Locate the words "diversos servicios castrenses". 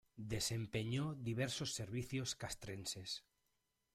1.13-3.23